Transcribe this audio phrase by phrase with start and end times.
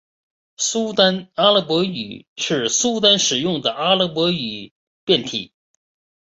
[0.57, 4.73] 苏丹阿拉伯语是苏丹使用的阿拉伯语
[5.05, 5.53] 变体。